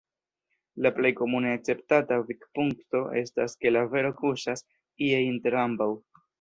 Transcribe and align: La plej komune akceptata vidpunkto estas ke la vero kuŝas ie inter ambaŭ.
La 0.85 0.91
plej 0.95 1.11
komune 1.19 1.51
akceptata 1.57 2.17
vidpunkto 2.31 3.03
estas 3.23 3.57
ke 3.61 3.75
la 3.77 3.87
vero 3.95 4.13
kuŝas 4.25 4.67
ie 5.11 5.25
inter 5.31 5.63
ambaŭ. 5.69 5.93